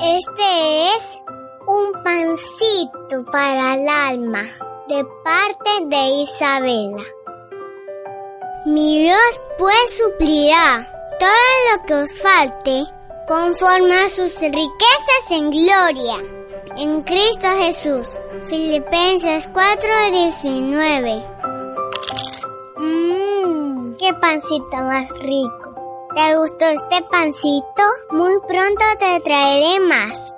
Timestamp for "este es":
0.00-1.22